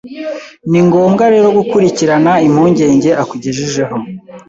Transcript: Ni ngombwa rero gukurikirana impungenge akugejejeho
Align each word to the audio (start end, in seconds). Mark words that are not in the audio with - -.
Ni 0.69 0.79
ngombwa 0.87 1.23
rero 1.33 1.47
gukurikirana 1.57 2.31
impungenge 2.47 3.09
akugejejeho 3.21 3.95